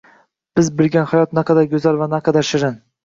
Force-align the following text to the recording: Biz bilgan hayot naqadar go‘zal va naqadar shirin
Biz 0.59 0.71
bilgan 0.79 1.05
hayot 1.11 1.35
naqadar 1.41 1.67
go‘zal 1.77 2.01
va 2.01 2.09
naqadar 2.15 2.49
shirin 2.55 2.81